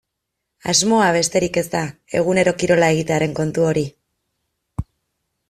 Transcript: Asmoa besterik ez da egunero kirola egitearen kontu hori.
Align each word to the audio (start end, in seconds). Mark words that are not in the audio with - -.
Asmoa 0.71 1.09
besterik 1.17 1.59
ez 1.63 1.65
da 1.75 1.81
egunero 2.21 2.55
kirola 2.63 2.91
egitearen 2.95 3.37
kontu 3.43 3.69
hori. 3.69 3.87